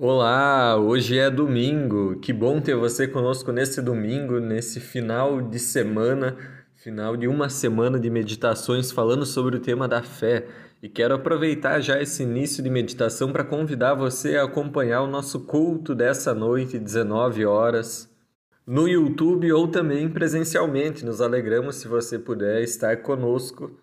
[0.00, 2.20] Olá, hoje é domingo.
[2.20, 6.36] Que bom ter você conosco nesse domingo, nesse final de semana,
[6.76, 10.46] final de uma semana de meditações falando sobre o tema da fé.
[10.80, 15.40] E quero aproveitar já esse início de meditação para convidar você a acompanhar o nosso
[15.40, 18.08] culto dessa noite, 19 horas,
[18.64, 21.04] no YouTube ou também presencialmente.
[21.04, 23.76] Nos alegramos se você puder estar conosco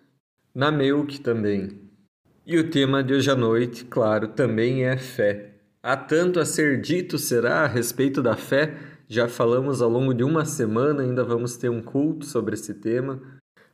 [0.54, 1.78] na Melk também.
[2.46, 5.55] E o tema de hoje à noite, claro, também é fé.
[5.88, 8.74] Há tanto a ser dito será a respeito da fé,
[9.06, 13.22] já falamos ao longo de uma semana, ainda vamos ter um culto sobre esse tema,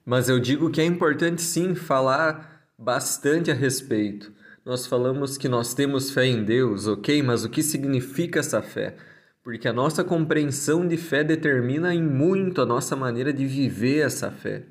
[0.04, 4.30] mas eu digo que é importante sim falar bastante a respeito.
[4.62, 8.94] Nós falamos que nós temos fé em Deus, ok, mas o que significa essa fé?
[9.42, 14.30] Porque a nossa compreensão de fé determina em muito a nossa maneira de viver essa
[14.30, 14.64] fé.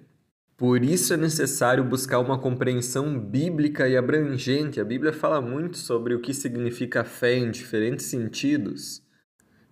[0.62, 4.80] Por isso é necessário buscar uma compreensão bíblica e abrangente.
[4.80, 9.02] A Bíblia fala muito sobre o que significa fé em diferentes sentidos.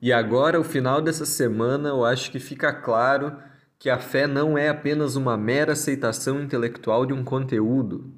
[0.02, 3.38] E agora, o final dessa semana, eu acho que fica claro
[3.78, 8.12] que a fé não é apenas uma mera aceitação intelectual de um conteúdo.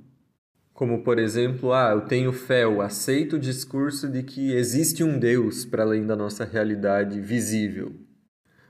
[0.73, 5.19] Como, por exemplo, ah, eu tenho fé, eu aceito o discurso de que existe um
[5.19, 7.93] Deus para além da nossa realidade visível.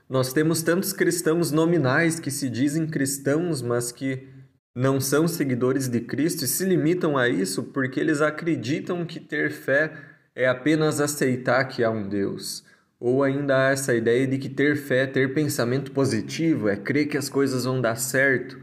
[0.08, 4.28] Nós temos tantos cristãos nominais que se dizem cristãos, mas que
[4.74, 9.50] não são seguidores de Cristo e se limitam a isso porque eles acreditam que ter
[9.50, 9.92] fé
[10.34, 12.64] é apenas aceitar que há um Deus.
[12.98, 17.06] Ou ainda há essa ideia de que ter fé é ter pensamento positivo, é crer
[17.06, 18.58] que as coisas vão dar certo.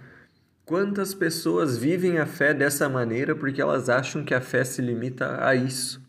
[0.66, 5.46] Quantas pessoas vivem a fé dessa maneira porque elas acham que a fé se limita
[5.46, 6.02] a isso?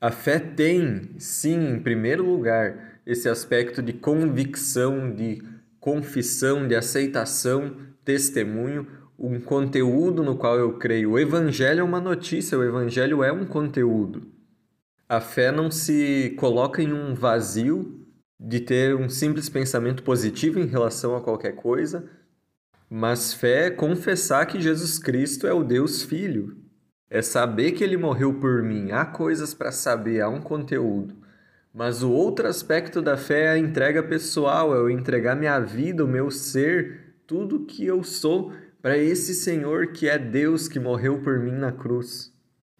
[0.00, 5.42] A fé tem, sim, em primeiro lugar, esse aspecto de convicção, de
[5.80, 8.86] confissão, de aceitação, testemunho,
[9.18, 11.12] um conteúdo no qual eu creio.
[11.12, 14.22] O Evangelho é uma notícia, o Evangelho é um conteúdo.
[15.08, 18.06] A fé não se coloca em um vazio
[18.38, 22.08] de ter um simples pensamento positivo em relação a qualquer coisa,
[22.88, 26.56] mas fé é confessar que Jesus Cristo é o Deus Filho.
[27.10, 28.92] É saber que ele morreu por mim.
[28.92, 31.19] Há coisas para saber, há um conteúdo.
[31.72, 36.04] Mas o outro aspecto da fé é a entrega pessoal, é eu entregar minha vida,
[36.04, 41.22] o meu ser, tudo que eu sou para esse Senhor que é Deus que morreu
[41.22, 42.32] por mim na cruz.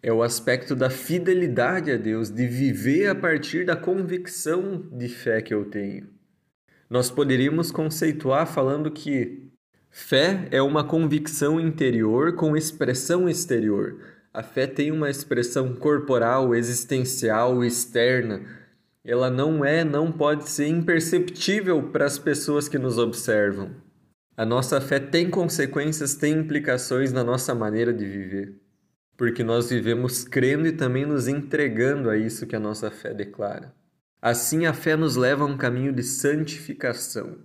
[0.03, 5.41] É o aspecto da fidelidade a Deus, de viver a partir da convicção de fé
[5.41, 6.09] que eu tenho.
[6.89, 9.47] Nós poderíamos conceituar falando que
[9.89, 13.99] fé é uma convicção interior com expressão exterior.
[14.33, 18.60] A fé tem uma expressão corporal, existencial, externa
[19.03, 23.71] ela não é, não pode ser imperceptível para as pessoas que nos observam.
[24.37, 28.55] A nossa fé tem consequências, tem implicações na nossa maneira de viver,
[29.17, 33.73] porque nós vivemos crendo e também nos entregando a isso que a nossa fé declara.
[34.21, 37.39] Assim, a fé nos leva a um caminho de santificação.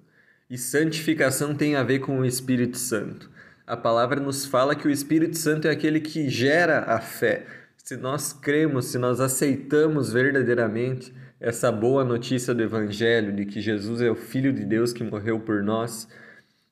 [0.49, 3.31] E santificação tem a ver com o Espírito Santo.
[3.67, 7.47] A palavra nos fala que o Espírito Santo é aquele que gera a fé.
[7.77, 14.01] Se nós cremos, se nós aceitamos verdadeiramente, essa boa notícia do Evangelho de que Jesus
[14.01, 16.09] é o Filho de Deus que morreu por nós,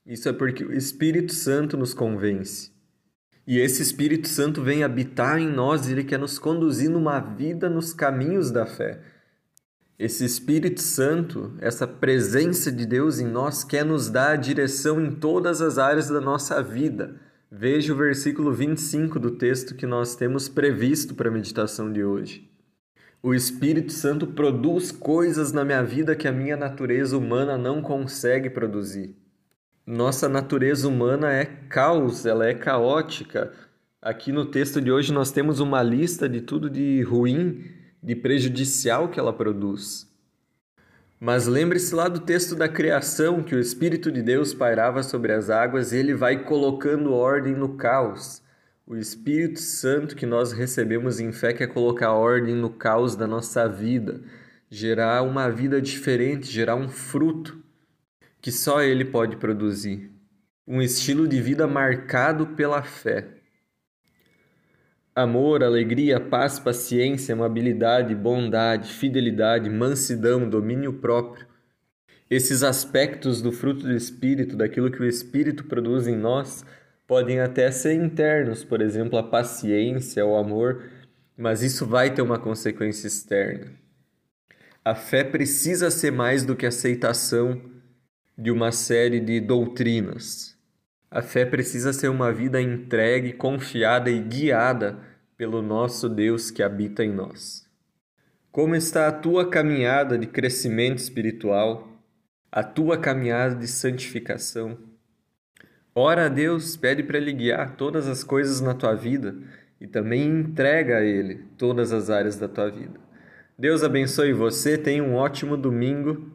[0.07, 2.73] isso é porque o Espírito Santo nos convence.
[3.47, 7.93] E esse Espírito Santo vem habitar em nós ele quer nos conduzir numa vida nos
[7.93, 9.03] caminhos da fé.
[9.99, 15.13] Esse Espírito Santo, essa presença de Deus em nós, quer nos dar a direção em
[15.13, 17.21] todas as áreas da nossa vida.
[17.53, 22.54] Veja o versículo 25 do texto que nós temos previsto para a meditação de hoje.
[23.27, 28.51] O Espírito Santo produz coisas na minha vida que a minha natureza humana não consegue
[28.51, 29.17] produzir.
[29.87, 33.51] Nossa natureza humana é caos, ela é caótica.
[34.03, 37.65] Aqui no texto de hoje nós temos uma lista de tudo de ruim,
[38.03, 40.07] de prejudicial que ela produz.
[41.19, 45.49] Mas lembre-se lá do texto da criação que o Espírito de Deus pairava sobre as
[45.49, 48.43] águas e ele vai colocando ordem no caos.
[48.87, 53.67] O Espírito Santo que nós recebemos em fé quer colocar ordem no caos da nossa
[53.67, 54.21] vida,
[54.69, 57.65] gerar uma vida diferente, gerar um fruto
[58.43, 60.13] que só Ele pode produzir.
[60.67, 63.27] Um estilo de vida marcado pela fé.
[65.17, 71.47] Amor, alegria, paz, paciência, amabilidade, bondade, fidelidade, mansidão, domínio próprio.
[72.29, 76.67] Esses aspectos do fruto do Espírito, daquilo que o Espírito produz em nós,
[77.07, 80.85] podem até ser internos, por exemplo, a paciência, o amor,
[81.37, 83.73] mas isso vai ter uma consequência externa.
[84.85, 87.61] A fé precisa ser mais do que aceitação
[88.37, 90.59] de uma série de doutrinas.
[91.11, 94.99] A fé precisa ser uma vida entregue, confiada e guiada
[95.37, 97.69] pelo nosso Deus que habita em nós.
[98.51, 101.89] Como está a tua caminhada de crescimento espiritual,
[102.51, 104.79] a tua caminhada de santificação?
[105.95, 109.37] Ora a Deus, pede para Ele guiar todas as coisas na tua vida
[109.81, 112.99] e também entrega a Ele todas as áreas da tua vida.
[113.57, 116.33] Deus abençoe você, tenha um ótimo domingo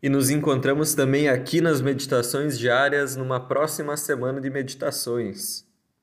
[0.00, 5.66] e nos encontramos também aqui nas meditações diárias numa próxima semana de meditações.